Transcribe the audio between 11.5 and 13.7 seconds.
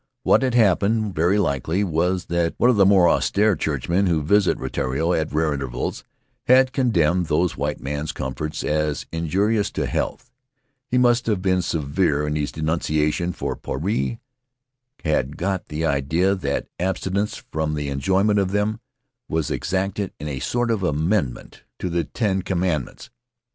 severe in his denunciation, for